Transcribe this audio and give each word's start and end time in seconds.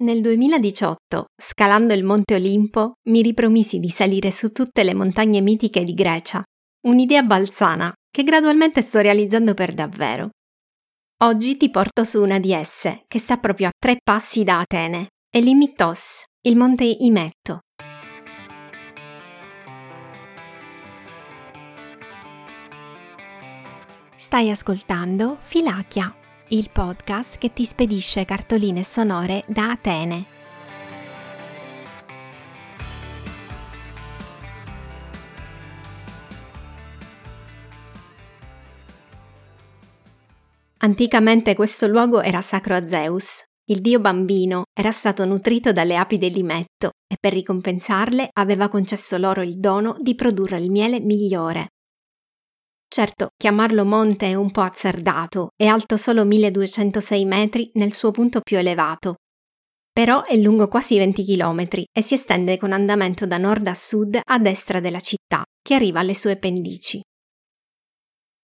Nel 0.00 0.20
2018, 0.20 1.24
scalando 1.36 1.92
il 1.92 2.04
Monte 2.04 2.36
Olimpo, 2.36 2.92
mi 3.08 3.20
ripromisi 3.20 3.80
di 3.80 3.88
salire 3.88 4.30
su 4.30 4.52
tutte 4.52 4.84
le 4.84 4.94
montagne 4.94 5.40
mitiche 5.40 5.82
di 5.82 5.92
Grecia, 5.92 6.40
un'idea 6.86 7.24
balzana 7.24 7.92
che 8.08 8.22
gradualmente 8.22 8.80
sto 8.80 9.00
realizzando 9.00 9.54
per 9.54 9.74
davvero. 9.74 10.28
Oggi 11.24 11.56
ti 11.56 11.68
porto 11.68 12.04
su 12.04 12.22
una 12.22 12.38
di 12.38 12.52
esse, 12.52 13.02
che 13.08 13.18
sta 13.18 13.38
proprio 13.38 13.66
a 13.66 13.72
tre 13.76 13.96
passi 14.00 14.44
da 14.44 14.60
Atene, 14.60 15.08
Elimitos, 15.34 16.22
il 16.42 16.56
monte 16.56 16.84
Imetto. 16.84 17.58
Stai 24.14 24.48
ascoltando 24.50 25.38
Filachia, 25.40 26.17
il 26.50 26.70
podcast 26.72 27.36
che 27.36 27.52
ti 27.52 27.66
spedisce 27.66 28.24
cartoline 28.24 28.82
sonore 28.82 29.44
da 29.46 29.70
Atene. 29.70 30.24
Anticamente 40.80 41.54
questo 41.54 41.86
luogo 41.86 42.22
era 42.22 42.40
sacro 42.40 42.74
a 42.76 42.86
Zeus. 42.86 43.42
Il 43.70 43.80
dio 43.82 44.00
bambino 44.00 44.62
era 44.72 44.90
stato 44.90 45.26
nutrito 45.26 45.72
dalle 45.72 45.96
api 45.96 46.16
dell'imetto 46.16 46.92
e 47.06 47.16
per 47.20 47.34
ricompensarle 47.34 48.30
aveva 48.32 48.68
concesso 48.68 49.18
loro 49.18 49.42
il 49.42 49.58
dono 49.58 49.96
di 50.00 50.14
produrre 50.14 50.58
il 50.58 50.70
miele 50.70 51.00
migliore. 51.00 51.66
Certo, 52.98 53.28
chiamarlo 53.36 53.84
monte 53.84 54.26
è 54.26 54.34
un 54.34 54.50
po' 54.50 54.62
azzardato, 54.62 55.50
è 55.54 55.66
alto 55.66 55.96
solo 55.96 56.24
1206 56.24 57.24
metri 57.26 57.70
nel 57.74 57.92
suo 57.92 58.10
punto 58.10 58.40
più 58.40 58.58
elevato. 58.58 59.18
Però 59.92 60.24
è 60.24 60.36
lungo 60.36 60.66
quasi 60.66 60.98
20 60.98 61.24
km 61.24 61.60
e 61.92 62.02
si 62.02 62.14
estende 62.14 62.56
con 62.56 62.72
andamento 62.72 63.24
da 63.24 63.38
nord 63.38 63.68
a 63.68 63.74
sud 63.74 64.18
a 64.20 64.38
destra 64.40 64.80
della 64.80 64.98
città, 64.98 65.44
che 65.62 65.74
arriva 65.74 66.00
alle 66.00 66.16
sue 66.16 66.38
pendici. 66.38 67.00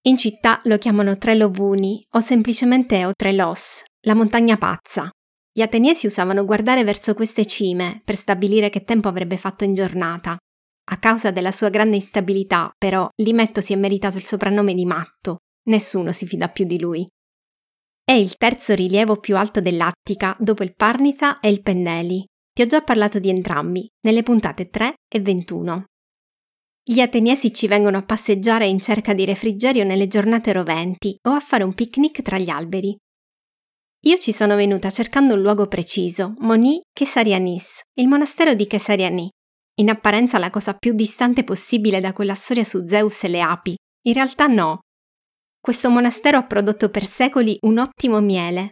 In 0.02 0.16
città 0.16 0.60
lo 0.66 0.78
chiamano 0.78 1.18
Trelovuni 1.18 2.06
o 2.12 2.20
semplicemente 2.20 3.04
Otrelos, 3.04 3.82
la 4.06 4.14
montagna 4.14 4.56
pazza. 4.56 5.10
Gli 5.52 5.62
ateniesi 5.62 6.06
usavano 6.06 6.44
guardare 6.44 6.84
verso 6.84 7.14
queste 7.14 7.44
cime 7.44 8.02
per 8.04 8.14
stabilire 8.14 8.70
che 8.70 8.84
tempo 8.84 9.08
avrebbe 9.08 9.36
fatto 9.36 9.64
in 9.64 9.74
giornata. 9.74 10.36
A 10.90 10.98
causa 10.98 11.30
della 11.30 11.50
sua 11.50 11.70
grande 11.70 11.96
instabilità, 11.96 12.70
però, 12.76 13.08
Limetto 13.16 13.60
si 13.60 13.72
è 13.72 13.76
meritato 13.76 14.18
il 14.18 14.24
soprannome 14.24 14.74
di 14.74 14.84
matto. 14.84 15.38
Nessuno 15.68 16.12
si 16.12 16.26
fida 16.26 16.48
più 16.48 16.66
di 16.66 16.78
lui. 16.78 17.06
È 18.04 18.12
il 18.12 18.36
terzo 18.36 18.74
rilievo 18.74 19.16
più 19.16 19.36
alto 19.36 19.62
dell'Attica 19.62 20.36
dopo 20.38 20.62
il 20.62 20.74
Parnitha 20.74 21.40
e 21.40 21.48
il 21.48 21.62
Penneli. 21.62 22.26
Ti 22.52 22.62
ho 22.62 22.66
già 22.66 22.82
parlato 22.82 23.18
di 23.18 23.30
entrambi, 23.30 23.88
nelle 24.02 24.22
puntate 24.22 24.68
3 24.68 24.94
e 25.08 25.20
21. 25.20 25.84
Gli 26.86 27.00
ateniesi 27.00 27.52
ci 27.54 27.66
vengono 27.66 27.96
a 27.96 28.04
passeggiare 28.04 28.66
in 28.66 28.78
cerca 28.78 29.14
di 29.14 29.24
refrigerio 29.24 29.84
nelle 29.84 30.06
giornate 30.06 30.52
roventi 30.52 31.16
o 31.26 31.30
a 31.30 31.40
fare 31.40 31.64
un 31.64 31.72
picnic 31.72 32.20
tra 32.20 32.36
gli 32.36 32.50
alberi. 32.50 32.94
Io 34.04 34.18
ci 34.18 34.32
sono 34.32 34.54
venuta 34.54 34.90
cercando 34.90 35.32
un 35.32 35.40
luogo 35.40 35.66
preciso, 35.66 36.34
Moni 36.40 36.78
Chesarianis, 36.92 37.80
il 37.94 38.06
monastero 38.06 38.52
di 38.52 38.66
Chesariani, 38.66 39.30
in 39.76 39.88
apparenza 39.88 40.38
la 40.38 40.50
cosa 40.50 40.74
più 40.74 40.92
distante 40.92 41.42
possibile 41.42 42.00
da 42.00 42.12
quella 42.12 42.34
storia 42.34 42.64
su 42.64 42.86
Zeus 42.86 43.24
e 43.24 43.28
le 43.28 43.40
api. 43.40 43.74
In 44.06 44.12
realtà 44.12 44.46
no. 44.46 44.80
Questo 45.60 45.90
monastero 45.90 46.38
ha 46.38 46.44
prodotto 46.44 46.90
per 46.90 47.04
secoli 47.04 47.56
un 47.62 47.78
ottimo 47.78 48.20
miele. 48.20 48.70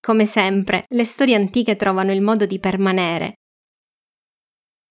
Come 0.00 0.24
sempre, 0.24 0.84
le 0.88 1.04
storie 1.04 1.34
antiche 1.34 1.76
trovano 1.76 2.12
il 2.12 2.22
modo 2.22 2.46
di 2.46 2.60
permanere. 2.60 3.34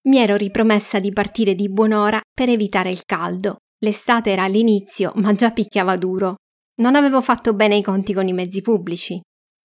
Mi 0.08 0.18
ero 0.18 0.36
ripromessa 0.36 1.00
di 1.00 1.12
partire 1.12 1.56
di 1.56 1.70
buon'ora 1.70 2.22
per 2.34 2.50
evitare 2.50 2.90
il 2.90 3.04
caldo. 3.06 3.58
L'estate 3.80 4.32
era 4.32 4.44
all'inizio, 4.44 5.12
ma 5.16 5.34
già 5.34 5.52
picchiava 5.52 5.96
duro. 5.96 6.36
Non 6.82 6.96
avevo 6.96 7.22
fatto 7.22 7.54
bene 7.54 7.78
i 7.78 7.82
conti 7.82 8.14
con 8.14 8.28
i 8.28 8.34
mezzi 8.34 8.62
pubblici. 8.62 9.20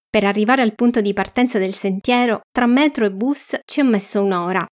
Per 0.08 0.24
arrivare 0.24 0.62
al 0.62 0.74
punto 0.74 1.00
di 1.00 1.12
partenza 1.12 1.58
del 1.58 1.74
sentiero, 1.74 2.40
tra 2.50 2.66
metro 2.66 3.04
e 3.04 3.12
bus 3.12 3.58
ci 3.64 3.80
ho 3.80 3.84
messo 3.84 4.22
un'ora, 4.22 4.66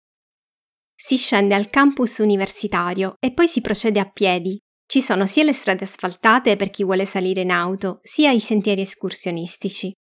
si 0.99 1.19
scende 1.19 1.55
al 1.55 1.69
campus 1.69 2.19
universitario 2.19 3.17
e 3.21 3.33
poi 3.33 3.47
si 3.47 3.61
procede 3.61 4.01
a 4.01 4.11
piedi. 4.11 4.59
Ci 4.89 5.03
sono 5.03 5.27
sia 5.27 5.45
le 5.45 5.53
strade 5.53 5.85
asfaltate 5.85 6.57
per 6.57 6.71
chi 6.71 6.85
vuole 6.85 7.05
salire 7.05 7.43
in 7.43 7.51
auto, 7.51 8.01
sia 8.03 8.31
i 8.31 8.41
sentieri 8.41 8.81
escursionistici. 8.81 9.93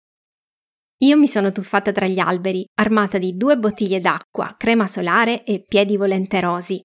Io 1.00 1.18
mi 1.18 1.28
sono 1.28 1.52
tuffata 1.52 1.92
tra 1.92 2.08
gli 2.08 2.20
alberi, 2.20 2.66
armata 2.80 3.18
di 3.18 3.36
due 3.36 3.58
bottiglie 3.58 4.00
d'acqua, 4.00 4.56
crema 4.58 4.88
solare 4.88 5.44
e 5.44 5.64
piedi 5.64 5.98
volenterosi. 5.98 6.80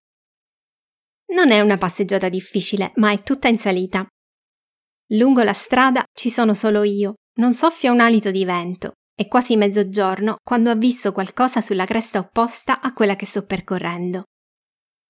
Non 1.33 1.53
è 1.53 1.61
una 1.61 1.79
passeggiata 1.79 2.29
difficile, 2.29 2.93
ma 2.97 3.13
è 3.13 3.23
tutta 3.23 3.47
in 3.47 3.59
salita. 3.59 4.05
Lungo 5.13 5.43
la 5.43 5.53
strada 5.53 6.03
ci 6.13 6.31
sono 6.31 6.55
solo 6.55 6.83
io, 6.83 7.15
non 7.39 7.53
soffia 7.53 7.93
un 7.93 8.01
alito 8.01 8.33
di 8.33 8.45
vento 8.45 8.95
è 9.21 9.29
quasi 9.29 9.55
mezzogiorno 9.59 10.37
quando 10.43 10.71
ho 10.71 10.77
visto 10.77 11.13
qualcosa 11.13 11.61
sulla 11.61 11.85
cresta 11.85 12.21
opposta 12.21 12.81
a 12.81 12.95
quella 12.95 13.17
che 13.17 13.27
sto 13.27 13.45
percorrendo. 13.45 14.23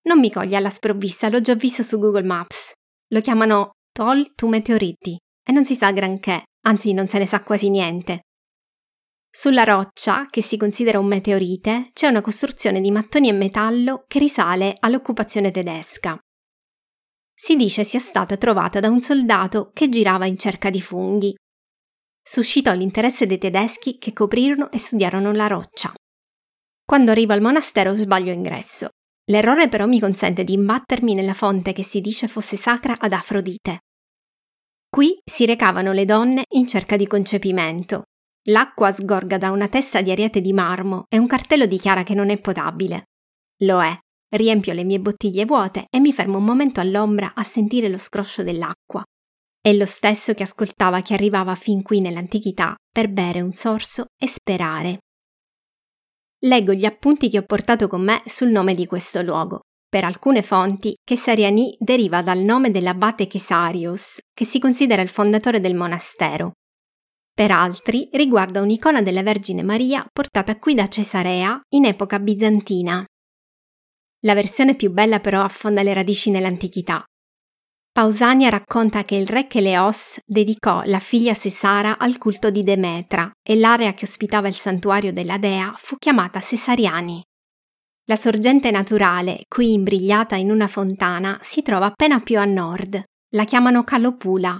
Non 0.09 0.19
mi 0.19 0.33
coglie 0.33 0.57
alla 0.57 0.69
sprovvista, 0.69 1.29
l'ho 1.29 1.41
già 1.41 1.55
visto 1.55 1.85
su 1.85 1.97
Google 2.01 2.25
Maps. 2.25 2.73
Lo 3.13 3.21
chiamano 3.21 3.71
Toll 3.93 4.35
to 4.35 4.49
Meteoriti 4.49 5.17
e 5.17 5.53
non 5.53 5.65
si 5.65 5.77
sa 5.77 5.93
granché, 5.93 6.43
anzi 6.67 6.93
non 6.93 7.07
se 7.07 7.19
ne 7.19 7.27
sa 7.27 7.45
quasi 7.45 7.71
niente. 7.71 8.23
Sulla 9.31 9.63
roccia, 9.63 10.27
che 10.29 10.43
si 10.43 10.57
considera 10.57 10.99
un 10.99 11.07
meteorite, 11.07 11.91
c'è 11.93 12.09
una 12.09 12.21
costruzione 12.21 12.81
di 12.81 12.91
mattoni 12.91 13.29
e 13.29 13.33
metallo 13.33 14.07
che 14.09 14.19
risale 14.19 14.75
all'occupazione 14.81 15.53
tedesca. 15.53 16.19
Si 17.33 17.55
dice 17.55 17.85
sia 17.85 18.01
stata 18.01 18.37
trovata 18.37 18.81
da 18.81 18.89
un 18.89 19.01
soldato 19.01 19.71
che 19.73 19.89
girava 19.89 20.27
in 20.27 20.37
cerca 20.37 20.69
di 20.69 20.83
funghi 20.83 21.33
suscitò 22.23 22.73
l'interesse 22.73 23.27
dei 23.27 23.39
tedeschi 23.39 23.99
che 23.99 24.13
coprirono 24.13 24.71
e 24.71 24.79
studiarono 24.79 25.33
la 25.33 25.47
roccia. 25.47 25.93
Quando 26.85 27.11
arrivo 27.11 27.33
al 27.33 27.41
monastero 27.41 27.95
sbaglio 27.95 28.33
ingresso. 28.33 28.89
L'errore 29.31 29.69
però 29.69 29.87
mi 29.87 30.01
consente 30.01 30.43
di 30.43 30.55
imbattermi 30.55 31.15
nella 31.15 31.35
fonte 31.35 31.73
che 31.73 31.85
si 31.85 32.01
dice 32.01 32.27
fosse 32.27 32.57
sacra 32.57 32.97
ad 32.99 33.13
Afrodite. 33.13 33.81
Qui 34.89 35.21
si 35.25 35.47
recavano 35.47 35.93
le 35.93 36.05
donne 36.05 36.43
in 36.55 36.67
cerca 36.67 36.97
di 36.97 37.07
concepimento. 37.07 38.07
L'acqua 38.49 38.91
sgorga 38.91 39.39
da 39.39 39.53
una 39.53 39.69
testa 39.69 40.01
di 40.01 40.11
ariete 40.11 40.41
di 40.41 40.53
marmo 40.53 41.05
e 41.09 41.19
un 41.19 41.29
cartello 41.29 41.67
dichiara 41.67 42.03
che 42.03 42.15
non 42.15 42.31
è 42.31 42.41
potabile. 42.41 43.05
Lo 43.63 43.81
è. 43.81 43.97
Riempio 44.33 44.73
le 44.73 44.85
mie 44.85 44.99
bottiglie 44.99 45.45
vuote 45.45 45.87
e 45.89 46.01
mi 46.01 46.13
fermo 46.13 46.39
un 46.39 46.45
momento 46.45 46.81
all'ombra 46.81 47.35
a 47.35 47.45
sentire 47.45 47.89
lo 47.89 47.99
scroscio 47.99 48.43
dell'acqua. 48.43 49.03
È 49.63 49.75
lo 49.75 49.85
stesso 49.85 50.33
che 50.33 50.43
ascoltava 50.43 51.03
chi 51.03 51.13
arrivava 51.13 51.55
fin 51.55 51.83
qui 51.83 52.01
nell'antichità 52.01 52.75
per 52.91 53.11
bere 53.11 53.43
un 53.43 53.53
sorso 53.53 54.07
e 54.19 54.27
sperare. 54.27 55.01
Leggo 56.45 56.73
gli 56.73 56.87
appunti 56.87 57.29
che 57.29 57.37
ho 57.37 57.45
portato 57.45 57.87
con 57.87 58.03
me 58.03 58.23
sul 58.25 58.49
nome 58.49 58.73
di 58.73 58.87
questo 58.87 59.21
luogo. 59.21 59.61
Per 59.87 60.03
alcune 60.03 60.41
fonti, 60.41 60.95
Chesariani 61.05 61.77
deriva 61.79 62.23
dal 62.23 62.39
nome 62.39 62.71
dell'abate 62.71 63.27
Chesarius, 63.27 64.19
che 64.33 64.47
si 64.47 64.59
considera 64.59 65.03
il 65.03 65.11
fondatore 65.11 65.61
del 65.61 65.75
monastero. 65.75 66.53
Per 67.35 67.51
altri 67.51 68.09
riguarda 68.13 68.63
un'icona 68.63 69.03
della 69.03 69.23
Vergine 69.23 69.63
Maria 69.63 70.07
portata 70.11 70.59
qui 70.59 70.73
da 70.73 70.87
Cesarea 70.87 71.61
in 71.75 71.85
epoca 71.85 72.19
bizantina. 72.19 73.05
La 74.21 74.35
versione 74.35 74.75
più 74.75 74.91
bella 74.91 75.21
però 75.21 75.43
affonda 75.43 75.83
le 75.83 75.93
radici 75.93 76.31
nell'antichità, 76.31 77.05
Pausania 78.01 78.49
racconta 78.49 79.05
che 79.05 79.15
il 79.15 79.27
re 79.27 79.47
Cheleos 79.47 80.21
dedicò 80.25 80.81
la 80.87 81.01
figlia 81.01 81.35
Sesara 81.35 81.99
al 81.99 82.17
culto 82.17 82.49
di 82.49 82.63
Demetra 82.63 83.31
e 83.47 83.57
l'area 83.57 83.93
che 83.93 84.07
ospitava 84.07 84.49
il 84.49 84.55
santuario 84.55 85.13
della 85.13 85.37
dea 85.37 85.75
fu 85.77 85.97
chiamata 85.99 86.41
Sesariani. 86.41 87.23
La 88.07 88.17
sorgente 88.17 88.71
naturale, 88.71 89.43
qui 89.47 89.75
imbrigliata 89.75 90.37
in 90.37 90.51
una 90.51 90.67
fontana, 90.67 91.37
si 91.43 91.61
trova 91.61 91.85
appena 91.89 92.21
più 92.21 92.39
a 92.39 92.47
nord. 92.47 93.03
La 93.35 93.45
chiamano 93.45 93.85
Calopula. 93.85 94.59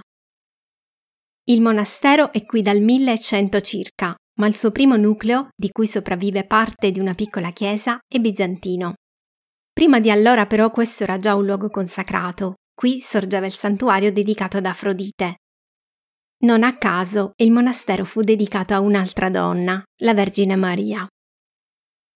Il 1.45 1.63
monastero 1.63 2.31
è 2.31 2.45
qui 2.45 2.61
dal 2.61 2.79
1100 2.79 3.59
circa, 3.61 4.15
ma 4.37 4.45
il 4.45 4.55
suo 4.55 4.69
primo 4.69 4.97
nucleo, 4.97 5.47
di 5.55 5.71
cui 5.71 5.87
sopravvive 5.87 6.45
parte 6.45 6.91
di 6.91 6.99
una 6.99 7.15
piccola 7.15 7.49
chiesa, 7.49 7.97
è 8.07 8.19
bizantino. 8.19 8.93
Prima 9.73 9.99
di 9.99 10.11
allora 10.11 10.45
però 10.45 10.69
questo 10.69 11.01
era 11.01 11.17
già 11.17 11.33
un 11.33 11.45
luogo 11.45 11.69
consacrato, 11.69 12.57
Qui 12.81 12.99
sorgeva 12.99 13.45
il 13.45 13.53
santuario 13.53 14.11
dedicato 14.11 14.57
ad 14.57 14.65
Afrodite. 14.65 15.35
Non 16.45 16.63
a 16.63 16.79
caso 16.79 17.33
il 17.35 17.51
monastero 17.51 18.03
fu 18.05 18.21
dedicato 18.21 18.73
a 18.73 18.79
un'altra 18.79 19.29
donna, 19.29 19.83
la 19.97 20.15
Vergine 20.15 20.55
Maria. 20.55 21.05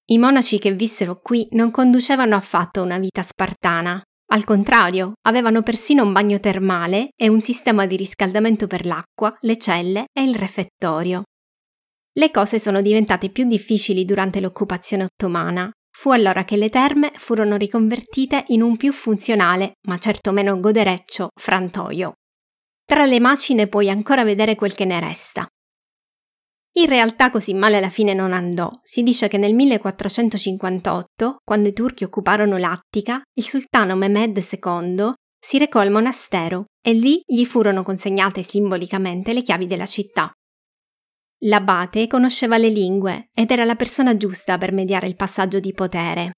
I 0.05 0.17
monaci 0.17 0.57
che 0.57 0.73
vissero 0.73 1.19
qui 1.21 1.47
non 1.51 1.69
conducevano 1.69 2.35
affatto 2.35 2.81
una 2.81 2.97
vita 2.97 3.21
spartana, 3.21 4.01
al 4.31 4.43
contrario, 4.43 5.13
avevano 5.27 5.61
persino 5.61 6.01
un 6.01 6.13
bagno 6.13 6.39
termale 6.39 7.09
e 7.15 7.29
un 7.29 7.43
sistema 7.43 7.85
di 7.85 7.95
riscaldamento 7.95 8.65
per 8.65 8.87
l'acqua, 8.87 9.37
le 9.41 9.59
celle 9.59 10.07
e 10.11 10.23
il 10.23 10.33
refettorio. 10.33 11.25
Le 12.11 12.31
cose 12.31 12.57
sono 12.57 12.81
diventate 12.81 13.29
più 13.29 13.45
difficili 13.45 14.03
durante 14.03 14.39
l'occupazione 14.39 15.03
ottomana. 15.03 15.71
Fu 15.97 16.11
allora 16.11 16.43
che 16.43 16.57
le 16.57 16.67
terme 16.67 17.09
furono 17.15 17.55
riconvertite 17.55 18.43
in 18.47 18.61
un 18.61 18.75
più 18.75 18.91
funzionale, 18.91 19.77
ma 19.87 19.97
certo 19.97 20.33
meno 20.33 20.59
godereccio, 20.59 21.29
frantoio. 21.33 22.15
Tra 22.83 23.05
le 23.05 23.21
macine 23.21 23.67
puoi 23.67 23.89
ancora 23.89 24.25
vedere 24.25 24.55
quel 24.55 24.75
che 24.75 24.83
ne 24.83 24.99
resta. 24.99 25.47
In 26.73 26.87
realtà 26.87 27.29
così 27.29 27.53
male 27.53 27.77
alla 27.77 27.89
fine 27.89 28.13
non 28.13 28.33
andò. 28.33 28.69
Si 28.83 29.03
dice 29.03 29.29
che 29.29 29.37
nel 29.37 29.53
1458, 29.53 31.37
quando 31.41 31.69
i 31.69 31.73
turchi 31.73 32.03
occuparono 32.03 32.57
l'Attica, 32.57 33.21
il 33.33 33.45
sultano 33.45 33.95
Mehmed 33.95 34.37
II 34.37 35.13
si 35.39 35.57
recò 35.57 35.79
al 35.79 35.91
monastero 35.91 36.65
e 36.85 36.91
lì 36.91 37.21
gli 37.25 37.45
furono 37.45 37.83
consegnate 37.83 38.43
simbolicamente 38.43 39.31
le 39.31 39.41
chiavi 39.41 39.65
della 39.65 39.85
città. 39.85 40.29
L'abate 41.39 42.07
conosceva 42.07 42.57
le 42.57 42.69
lingue 42.69 43.29
ed 43.33 43.51
era 43.51 43.65
la 43.65 43.75
persona 43.75 44.15
giusta 44.17 44.57
per 44.57 44.71
mediare 44.71 45.07
il 45.07 45.15
passaggio 45.15 45.59
di 45.59 45.73
potere. 45.73 46.31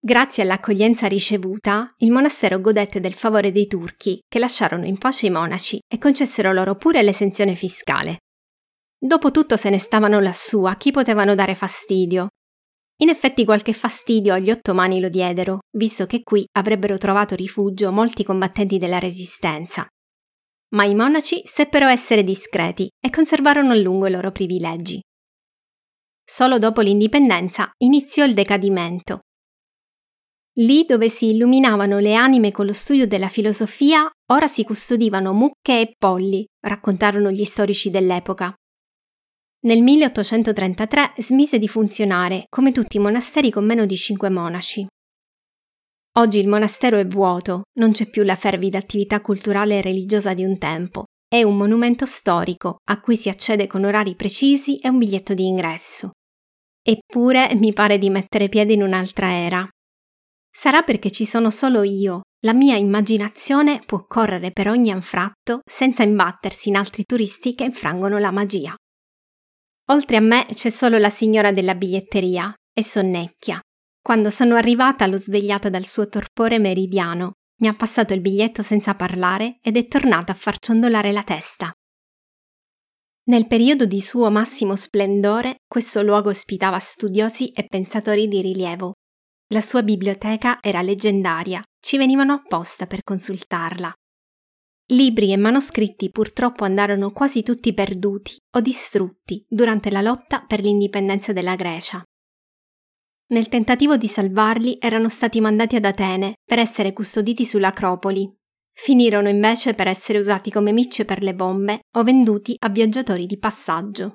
Grazie 0.00 0.44
all'accoglienza 0.44 1.06
ricevuta, 1.06 1.92
il 1.98 2.12
monastero 2.12 2.60
godette 2.60 3.00
del 3.00 3.14
favore 3.14 3.52
dei 3.52 3.66
turchi 3.66 4.20
che 4.26 4.38
lasciarono 4.38 4.86
in 4.86 4.96
pace 4.96 5.26
i 5.26 5.30
monaci 5.30 5.80
e 5.86 5.98
concessero 5.98 6.52
loro 6.52 6.76
pure 6.76 7.02
l'esenzione 7.02 7.54
fiscale. 7.54 8.18
Dopotutto 8.96 9.56
se 9.56 9.70
ne 9.70 9.78
stavano 9.78 10.20
lassù, 10.20 10.64
a 10.64 10.76
chi 10.76 10.92
potevano 10.92 11.34
dare 11.34 11.54
fastidio. 11.54 12.28
In 13.00 13.10
effetti 13.10 13.44
qualche 13.44 13.72
fastidio 13.72 14.34
agli 14.34 14.50
ottomani 14.50 14.98
lo 15.00 15.08
diedero, 15.08 15.60
visto 15.76 16.06
che 16.06 16.22
qui 16.22 16.44
avrebbero 16.52 16.96
trovato 16.98 17.34
rifugio 17.34 17.92
molti 17.92 18.24
combattenti 18.24 18.78
della 18.78 18.98
resistenza. 18.98 19.86
Ma 20.70 20.84
i 20.84 20.94
monaci 20.94 21.40
seppero 21.44 21.86
essere 21.86 22.22
discreti 22.22 22.88
e 23.00 23.10
conservarono 23.10 23.72
a 23.72 23.76
lungo 23.76 24.06
i 24.06 24.10
loro 24.10 24.30
privilegi. 24.30 25.00
Solo 26.24 26.58
dopo 26.58 26.82
l'indipendenza 26.82 27.70
iniziò 27.78 28.24
il 28.24 28.34
decadimento. 28.34 29.20
Lì 30.58 30.84
dove 30.84 31.08
si 31.08 31.30
illuminavano 31.30 32.00
le 32.00 32.14
anime 32.14 32.50
con 32.50 32.66
lo 32.66 32.72
studio 32.72 33.06
della 33.06 33.28
filosofia, 33.28 34.10
ora 34.32 34.46
si 34.46 34.64
custodivano 34.64 35.32
mucche 35.32 35.80
e 35.80 35.94
polli, 35.96 36.44
raccontarono 36.60 37.30
gli 37.30 37.44
storici 37.44 37.90
dell'epoca. 37.90 38.52
Nel 39.60 39.82
1833 39.82 41.14
smise 41.18 41.58
di 41.58 41.68
funzionare, 41.68 42.44
come 42.48 42.72
tutti 42.72 42.96
i 42.96 43.00
monasteri 43.00 43.50
con 43.50 43.64
meno 43.64 43.86
di 43.86 43.96
cinque 43.96 44.28
monaci. 44.30 44.86
Oggi 46.18 46.40
il 46.40 46.48
monastero 46.48 46.96
è 46.96 47.06
vuoto, 47.06 47.62
non 47.78 47.92
c'è 47.92 48.10
più 48.10 48.24
la 48.24 48.34
fervida 48.34 48.76
attività 48.76 49.20
culturale 49.20 49.78
e 49.78 49.82
religiosa 49.82 50.34
di 50.34 50.42
un 50.42 50.58
tempo. 50.58 51.04
È 51.28 51.44
un 51.44 51.56
monumento 51.56 52.06
storico 52.06 52.78
a 52.90 52.98
cui 52.98 53.16
si 53.16 53.28
accede 53.28 53.68
con 53.68 53.84
orari 53.84 54.16
precisi 54.16 54.78
e 54.78 54.88
un 54.88 54.98
biglietto 54.98 55.32
di 55.32 55.46
ingresso. 55.46 56.10
Eppure 56.82 57.54
mi 57.54 57.72
pare 57.72 57.98
di 57.98 58.10
mettere 58.10 58.48
piede 58.48 58.72
in 58.72 58.82
un'altra 58.82 59.32
era. 59.32 59.68
Sarà 60.50 60.82
perché 60.82 61.12
ci 61.12 61.24
sono 61.24 61.50
solo 61.50 61.84
io. 61.84 62.22
La 62.44 62.52
mia 62.52 62.74
immaginazione 62.74 63.80
può 63.86 64.04
correre 64.04 64.50
per 64.50 64.66
ogni 64.66 64.90
anfratto 64.90 65.60
senza 65.64 66.02
imbattersi 66.02 66.68
in 66.68 66.76
altri 66.76 67.04
turisti 67.04 67.54
che 67.54 67.62
infrangono 67.62 68.18
la 68.18 68.32
magia. 68.32 68.74
Oltre 69.90 70.16
a 70.16 70.20
me 70.20 70.46
c'è 70.52 70.70
solo 70.70 70.98
la 70.98 71.10
signora 71.10 71.52
della 71.52 71.76
biglietteria 71.76 72.52
e 72.72 72.82
sonnecchia. 72.82 73.60
Quando 74.08 74.30
sono 74.30 74.54
arrivata 74.54 75.06
l'ho 75.06 75.18
svegliata 75.18 75.68
dal 75.68 75.84
suo 75.84 76.08
torpore 76.08 76.58
meridiano, 76.58 77.32
mi 77.60 77.68
ha 77.68 77.74
passato 77.74 78.14
il 78.14 78.22
biglietto 78.22 78.62
senza 78.62 78.94
parlare 78.94 79.58
ed 79.60 79.76
è 79.76 79.86
tornata 79.86 80.32
a 80.32 80.34
far 80.34 80.58
ciondolare 80.58 81.12
la 81.12 81.22
testa. 81.22 81.70
Nel 83.24 83.46
periodo 83.46 83.84
di 83.84 84.00
suo 84.00 84.30
massimo 84.30 84.76
splendore, 84.76 85.56
questo 85.68 86.00
luogo 86.00 86.30
ospitava 86.30 86.78
studiosi 86.78 87.50
e 87.50 87.66
pensatori 87.66 88.28
di 88.28 88.40
rilievo. 88.40 88.94
La 89.48 89.60
sua 89.60 89.82
biblioteca 89.82 90.56
era 90.62 90.80
leggendaria, 90.80 91.62
ci 91.78 91.98
venivano 91.98 92.32
apposta 92.32 92.86
per 92.86 93.02
consultarla. 93.02 93.92
Libri 94.92 95.32
e 95.32 95.36
manoscritti 95.36 96.08
purtroppo 96.08 96.64
andarono 96.64 97.10
quasi 97.10 97.42
tutti 97.42 97.74
perduti 97.74 98.38
o 98.56 98.60
distrutti 98.62 99.44
durante 99.46 99.90
la 99.90 100.00
lotta 100.00 100.46
per 100.46 100.60
l'indipendenza 100.60 101.34
della 101.34 101.56
Grecia. 101.56 102.02
Nel 103.30 103.48
tentativo 103.48 103.96
di 103.96 104.08
salvarli 104.08 104.78
erano 104.80 105.08
stati 105.08 105.40
mandati 105.40 105.76
ad 105.76 105.84
Atene 105.84 106.34
per 106.44 106.58
essere 106.58 106.92
custoditi 106.92 107.44
sull'Acropoli. 107.44 108.30
Finirono 108.72 109.28
invece 109.28 109.74
per 109.74 109.88
essere 109.88 110.18
usati 110.18 110.50
come 110.50 110.72
micce 110.72 111.04
per 111.04 111.22
le 111.22 111.34
bombe 111.34 111.80
o 111.96 112.02
venduti 112.04 112.56
a 112.58 112.68
viaggiatori 112.68 113.26
di 113.26 113.38
passaggio. 113.38 114.14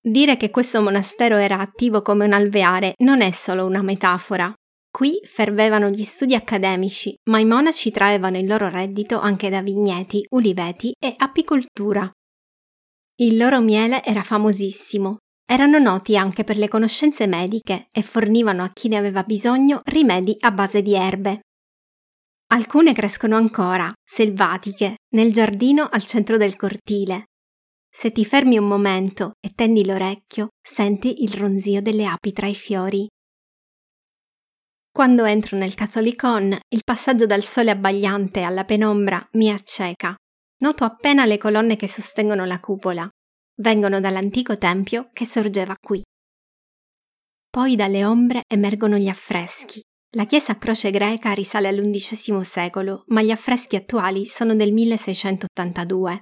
Dire 0.00 0.36
che 0.36 0.50
questo 0.50 0.80
monastero 0.80 1.36
era 1.36 1.58
attivo 1.58 2.02
come 2.02 2.24
un 2.24 2.32
alveare 2.32 2.94
non 2.98 3.20
è 3.20 3.30
solo 3.30 3.66
una 3.66 3.82
metafora, 3.82 4.54
Qui 4.96 5.20
fervevano 5.24 5.90
gli 5.90 6.04
studi 6.04 6.34
accademici, 6.34 7.14
ma 7.28 7.38
i 7.38 7.44
monaci 7.44 7.90
traevano 7.90 8.38
il 8.38 8.46
loro 8.46 8.70
reddito 8.70 9.20
anche 9.20 9.50
da 9.50 9.60
vigneti, 9.60 10.24
uliveti 10.30 10.94
e 10.98 11.12
apicoltura. 11.18 12.10
Il 13.16 13.36
loro 13.36 13.60
miele 13.60 14.02
era 14.02 14.22
famosissimo. 14.22 15.18
Erano 15.48 15.78
noti 15.78 16.16
anche 16.16 16.42
per 16.42 16.56
le 16.56 16.66
conoscenze 16.66 17.28
mediche 17.28 17.86
e 17.92 18.02
fornivano 18.02 18.64
a 18.64 18.72
chi 18.72 18.88
ne 18.88 18.96
aveva 18.96 19.22
bisogno 19.22 19.80
rimedi 19.84 20.36
a 20.40 20.50
base 20.50 20.82
di 20.82 20.94
erbe. 20.94 21.42
Alcune 22.48 22.92
crescono 22.92 23.36
ancora, 23.36 23.90
selvatiche, 24.04 24.96
nel 25.14 25.32
giardino 25.32 25.88
al 25.88 26.04
centro 26.04 26.36
del 26.36 26.56
cortile. 26.56 27.26
Se 27.88 28.10
ti 28.10 28.24
fermi 28.24 28.58
un 28.58 28.66
momento 28.66 29.34
e 29.40 29.52
tendi 29.54 29.84
l'orecchio, 29.84 30.48
senti 30.60 31.22
il 31.22 31.32
ronzio 31.32 31.80
delle 31.80 32.06
api 32.06 32.32
tra 32.32 32.46
i 32.48 32.54
fiori. 32.54 33.06
Quando 34.90 35.24
entro 35.24 35.56
nel 35.56 35.74
Catholicon, 35.74 36.58
il 36.68 36.80
passaggio 36.84 37.26
dal 37.26 37.42
sole 37.42 37.70
abbagliante 37.70 38.42
alla 38.42 38.64
penombra 38.64 39.24
mi 39.32 39.50
acceca. 39.50 40.14
Noto 40.58 40.84
appena 40.84 41.24
le 41.24 41.38
colonne 41.38 41.76
che 41.76 41.86
sostengono 41.86 42.44
la 42.44 42.58
cupola. 42.60 43.08
Vengono 43.58 44.00
dall'antico 44.00 44.56
tempio 44.56 45.10
che 45.12 45.24
sorgeva 45.26 45.74
qui. 45.80 46.02
Poi 47.48 47.76
dalle 47.76 48.04
ombre 48.04 48.42
emergono 48.46 48.96
gli 48.96 49.08
affreschi. 49.08 49.80
La 50.16 50.24
chiesa 50.24 50.52
a 50.52 50.56
croce 50.56 50.90
greca 50.90 51.32
risale 51.32 51.68
all'undicesimo 51.68 52.42
secolo, 52.42 53.04
ma 53.08 53.22
gli 53.22 53.30
affreschi 53.30 53.76
attuali 53.76 54.26
sono 54.26 54.54
del 54.54 54.72
1682. 54.72 56.20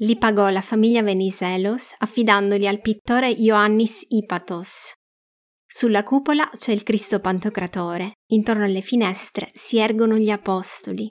Li 0.00 0.16
pagò 0.18 0.48
la 0.50 0.60
famiglia 0.60 1.02
Venizelos 1.02 1.94
affidandoli 1.98 2.66
al 2.66 2.80
pittore 2.80 3.30
Ioannis 3.30 4.04
Ipatos, 4.08 4.92
sulla 5.68 6.04
cupola 6.04 6.48
c'è 6.56 6.72
il 6.72 6.84
Cristo 6.84 7.20
Pantocratore, 7.20 8.12
intorno 8.30 8.64
alle 8.64 8.80
finestre 8.80 9.50
si 9.52 9.78
ergono 9.78 10.16
gli 10.16 10.30
apostoli. 10.30 11.06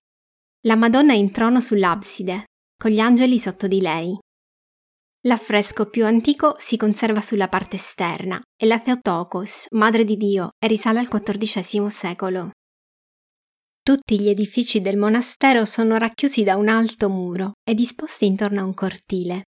La 0.62 0.76
Madonna 0.76 1.14
è 1.14 1.18
in 1.18 1.32
trono 1.32 1.60
sull'abside, 1.60 2.46
con 2.76 2.90
gli 2.90 3.00
angeli 3.00 3.38
sotto 3.38 3.68
di 3.68 3.82
lei. 3.82 4.18
L'affresco 5.28 5.90
più 5.90 6.06
antico 6.06 6.54
si 6.60 6.78
conserva 6.78 7.20
sulla 7.20 7.48
parte 7.48 7.78
esterna, 7.78 8.40
è 8.56 8.68
la 8.68 8.80
Theotokos, 8.80 9.66
Madre 9.72 10.04
di 10.04 10.18
Dio, 10.18 10.52
e 10.60 10.68
risale 10.68 11.00
al 11.00 11.08
XIV 11.08 11.88
secolo. 11.88 12.52
Tutti 13.82 14.22
gli 14.22 14.30
edifici 14.30 14.82
del 14.82 14.98
monastero 14.98 15.66
sono 15.66 15.98
racchiusi 15.98 16.44
da 16.44 16.58
un 16.58 16.68
alto 16.68 17.10
muro 17.10 17.54
e 17.68 17.74
disposti 17.74 18.28
intorno 18.28 18.62
a 18.62 18.66
un 18.66 18.76
cortile. 18.76 19.46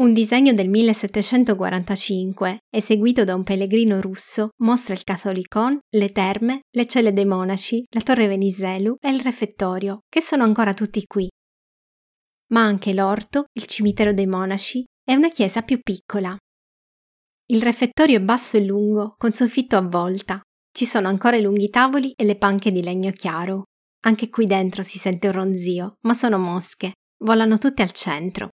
Un 0.00 0.12
disegno 0.12 0.52
del 0.52 0.68
1745, 0.68 2.58
eseguito 2.68 3.22
da 3.22 3.36
un 3.36 3.44
pellegrino 3.44 4.00
russo, 4.00 4.48
mostra 4.62 4.94
il 4.94 5.04
Catholicon, 5.04 5.78
le 5.88 6.08
terme, 6.08 6.62
le 6.76 6.86
celle 6.86 7.12
dei 7.12 7.26
monaci, 7.26 7.84
la 7.94 8.00
torre 8.00 8.26
Veniselu 8.26 8.96
e 9.00 9.10
il 9.10 9.20
refettorio, 9.20 10.00
che 10.08 10.20
sono 10.20 10.42
ancora 10.42 10.74
tutti 10.74 11.04
qui. 11.06 11.28
Ma 12.54 12.62
anche 12.62 12.94
l'orto, 12.94 13.46
il 13.54 13.66
cimitero 13.66 14.14
dei 14.14 14.28
monaci 14.28 14.84
e 15.04 15.16
una 15.16 15.28
chiesa 15.28 15.62
più 15.62 15.80
piccola. 15.82 16.36
Il 17.46 17.60
refettorio 17.60 18.18
è 18.18 18.22
basso 18.22 18.56
e 18.56 18.64
lungo, 18.64 19.14
con 19.18 19.32
soffitto 19.32 19.76
a 19.76 19.82
volta. 19.82 20.40
Ci 20.72 20.84
sono 20.84 21.08
ancora 21.08 21.36
i 21.36 21.42
lunghi 21.42 21.68
tavoli 21.68 22.12
e 22.14 22.24
le 22.24 22.36
panche 22.36 22.70
di 22.70 22.80
legno 22.80 23.10
chiaro. 23.10 23.64
Anche 24.06 24.30
qui 24.30 24.46
dentro 24.46 24.82
si 24.82 24.98
sente 24.98 25.26
un 25.26 25.32
ronzio, 25.32 25.94
ma 26.02 26.14
sono 26.14 26.38
mosche. 26.38 26.92
Volano 27.24 27.58
tutte 27.58 27.82
al 27.82 27.90
centro. 27.90 28.50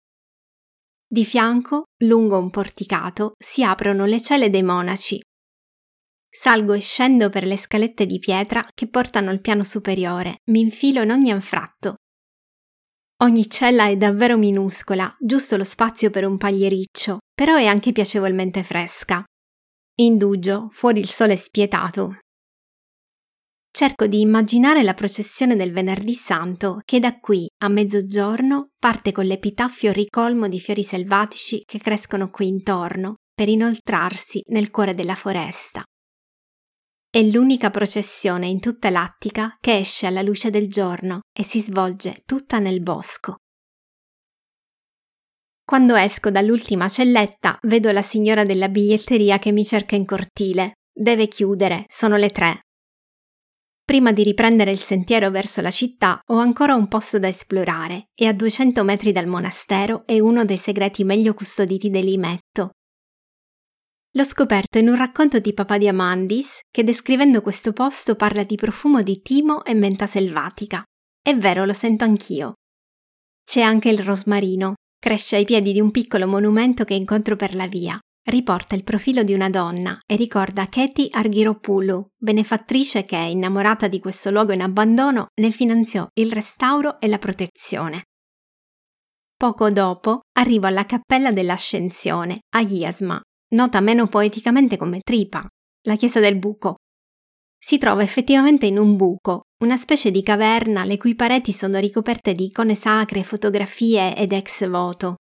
Di 1.06 1.24
fianco, 1.26 1.84
lungo 2.04 2.38
un 2.38 2.48
porticato, 2.48 3.34
si 3.38 3.62
aprono 3.62 4.06
le 4.06 4.20
celle 4.20 4.48
dei 4.48 4.62
monaci. 4.62 5.20
Salgo 6.32 6.72
e 6.72 6.80
scendo 6.80 7.28
per 7.28 7.46
le 7.46 7.58
scalette 7.58 8.06
di 8.06 8.18
pietra 8.18 8.66
che 8.72 8.88
portano 8.88 9.28
al 9.28 9.40
piano 9.40 9.64
superiore, 9.64 10.36
mi 10.50 10.60
infilo 10.60 11.02
in 11.02 11.10
ogni 11.10 11.30
anfratto. 11.32 11.96
Ogni 13.22 13.50
cella 13.50 13.86
è 13.86 13.98
davvero 13.98 14.38
minuscola, 14.38 15.14
giusto 15.18 15.58
lo 15.58 15.64
spazio 15.64 16.08
per 16.08 16.24
un 16.24 16.38
pagliericcio, 16.38 17.18
però 17.34 17.56
è 17.56 17.66
anche 17.66 17.92
piacevolmente 17.92 18.62
fresca. 18.62 19.22
Indugio, 19.96 20.68
fuori 20.70 21.00
il 21.00 21.08
sole 21.08 21.36
spietato. 21.36 22.20
cerco 23.72 24.06
di 24.06 24.20
immaginare 24.20 24.82
la 24.82 24.94
processione 24.94 25.54
del 25.54 25.72
venerdì 25.72 26.14
santo 26.14 26.80
che 26.84 26.98
da 26.98 27.18
qui 27.18 27.46
a 27.62 27.68
mezzogiorno 27.68 28.70
parte 28.78 29.12
con 29.12 29.26
l'epitaffio 29.26 29.92
ricolmo 29.92 30.48
di 30.48 30.58
fiori 30.58 30.82
selvatici 30.82 31.62
che 31.64 31.78
crescono 31.78 32.30
qui 32.30 32.48
intorno 32.48 33.16
per 33.34 33.48
inoltrarsi 33.48 34.40
nel 34.48 34.70
cuore 34.70 34.94
della 34.94 35.14
foresta. 35.14 35.82
È 37.12 37.20
l'unica 37.20 37.70
processione 37.70 38.46
in 38.46 38.60
tutta 38.60 38.88
l'Attica 38.88 39.56
che 39.60 39.78
esce 39.78 40.06
alla 40.06 40.22
luce 40.22 40.48
del 40.50 40.68
giorno 40.68 41.22
e 41.36 41.42
si 41.42 41.60
svolge 41.60 42.22
tutta 42.24 42.60
nel 42.60 42.80
bosco. 42.80 43.38
Quando 45.64 45.96
esco 45.96 46.30
dall'ultima 46.30 46.88
celletta 46.88 47.58
vedo 47.62 47.90
la 47.90 48.02
signora 48.02 48.44
della 48.44 48.68
biglietteria 48.68 49.40
che 49.40 49.50
mi 49.50 49.64
cerca 49.64 49.96
in 49.96 50.04
cortile. 50.04 50.74
Deve 50.92 51.26
chiudere, 51.26 51.84
sono 51.88 52.14
le 52.14 52.30
tre. 52.30 52.60
Prima 53.84 54.12
di 54.12 54.22
riprendere 54.22 54.70
il 54.70 54.78
sentiero 54.78 55.32
verso 55.32 55.60
la 55.60 55.72
città 55.72 56.20
ho 56.26 56.36
ancora 56.36 56.76
un 56.76 56.86
posto 56.86 57.18
da 57.18 57.26
esplorare 57.26 58.04
e 58.14 58.28
a 58.28 58.32
200 58.32 58.84
metri 58.84 59.10
dal 59.10 59.26
monastero 59.26 60.04
è 60.06 60.20
uno 60.20 60.44
dei 60.44 60.58
segreti 60.58 61.02
meglio 61.02 61.34
custoditi 61.34 61.90
dell'Imetto. 61.90 62.70
L'ho 64.14 64.24
scoperto 64.24 64.78
in 64.78 64.88
un 64.88 64.96
racconto 64.96 65.38
di 65.38 65.54
Papa 65.54 65.78
Diamandis 65.78 66.60
che 66.70 66.82
descrivendo 66.82 67.40
questo 67.40 67.72
posto 67.72 68.16
parla 68.16 68.42
di 68.42 68.56
profumo 68.56 69.02
di 69.02 69.22
timo 69.22 69.64
e 69.64 69.74
menta 69.74 70.06
selvatica. 70.06 70.82
È 71.22 71.36
vero, 71.36 71.64
lo 71.64 71.72
sento 71.72 72.04
anch'io. 72.04 72.54
C'è 73.44 73.60
anche 73.60 73.88
il 73.88 74.00
rosmarino, 74.00 74.74
cresce 74.98 75.36
ai 75.36 75.44
piedi 75.44 75.72
di 75.72 75.80
un 75.80 75.90
piccolo 75.90 76.26
monumento 76.26 76.84
che 76.84 76.94
incontro 76.94 77.36
per 77.36 77.54
la 77.54 77.66
via 77.66 77.98
riporta 78.30 78.74
il 78.74 78.84
profilo 78.84 79.22
di 79.22 79.34
una 79.34 79.50
donna 79.50 79.98
e 80.06 80.16
ricorda 80.16 80.68
Katie 80.68 81.08
Arghiropoulou, 81.10 82.06
benefattrice 82.16 83.02
che, 83.02 83.16
innamorata 83.16 83.88
di 83.88 83.98
questo 83.98 84.30
luogo 84.30 84.52
in 84.52 84.62
abbandono, 84.62 85.28
ne 85.40 85.50
finanziò 85.50 86.06
il 86.14 86.32
restauro 86.32 87.00
e 87.00 87.08
la 87.08 87.18
protezione. 87.18 88.04
Poco 89.36 89.70
dopo 89.70 90.20
arrivo 90.38 90.66
alla 90.66 90.84
cappella 90.84 91.32
dell'Ascensione, 91.32 92.40
a 92.54 92.60
Iasma, 92.60 93.20
nota 93.50 93.80
meno 93.80 94.06
poeticamente 94.08 94.76
come 94.76 95.00
Tripa, 95.00 95.46
la 95.86 95.96
chiesa 95.96 96.20
del 96.20 96.38
buco. 96.38 96.76
Si 97.58 97.78
trova 97.78 98.02
effettivamente 98.02 98.66
in 98.66 98.78
un 98.78 98.96
buco, 98.96 99.42
una 99.62 99.76
specie 99.76 100.10
di 100.10 100.22
caverna 100.22 100.84
le 100.84 100.96
cui 100.96 101.14
pareti 101.14 101.52
sono 101.52 101.78
ricoperte 101.78 102.34
di 102.34 102.46
icone 102.46 102.74
sacre, 102.74 103.22
fotografie 103.22 104.16
ed 104.16 104.32
ex 104.32 104.66
voto. 104.68 105.16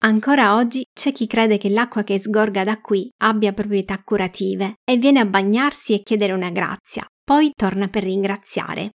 Ancora 0.00 0.54
oggi 0.54 0.84
c'è 0.92 1.10
chi 1.10 1.26
crede 1.26 1.58
che 1.58 1.70
l'acqua 1.70 2.04
che 2.04 2.20
sgorga 2.20 2.62
da 2.62 2.80
qui 2.80 3.10
abbia 3.22 3.52
proprietà 3.52 4.00
curative 4.04 4.74
e 4.88 4.96
viene 4.96 5.18
a 5.18 5.26
bagnarsi 5.26 5.92
e 5.92 6.02
chiedere 6.02 6.32
una 6.32 6.50
grazia, 6.50 7.04
poi 7.24 7.50
torna 7.52 7.88
per 7.88 8.04
ringraziare. 8.04 8.90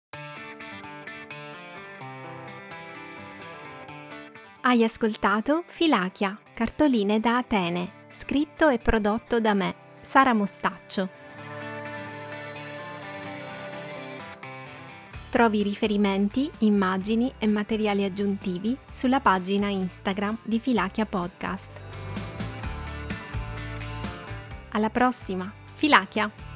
Hai 4.62 4.84
ascoltato 4.84 5.64
Filachia, 5.66 6.38
cartoline 6.54 7.22
da 7.22 7.38
Atene, 7.38 7.99
scritto 8.12 8.70
e 8.70 8.80
prodotto 8.80 9.40
da 9.40 9.54
me, 9.54 9.76
Sara 10.02 10.34
Mostaccio. 10.34 11.10
Trovi 15.30 15.62
riferimenti, 15.62 16.50
immagini 16.60 17.32
e 17.38 17.48
materiali 17.48 18.04
aggiuntivi 18.04 18.76
sulla 18.90 19.20
pagina 19.20 19.68
Instagram 19.68 20.38
di 20.42 20.60
Filachia 20.60 21.06
Podcast. 21.06 21.72
Alla 24.72 24.90
prossima! 24.90 25.52
Filachia! 25.76 26.49